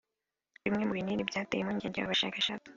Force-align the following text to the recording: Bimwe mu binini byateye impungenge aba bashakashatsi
Bimwe 0.63 0.83
mu 0.87 0.93
binini 0.97 1.27
byateye 1.29 1.61
impungenge 1.61 1.97
aba 1.99 2.11
bashakashatsi 2.11 2.69